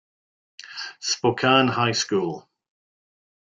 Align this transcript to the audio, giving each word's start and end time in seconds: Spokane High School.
Spokane 0.99 1.67
High 1.67 1.91
School. 1.91 2.49